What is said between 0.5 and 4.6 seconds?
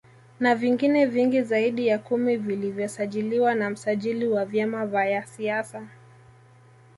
vingine vingi zaidi ya kumi vilivyosajiliwa na msajili wa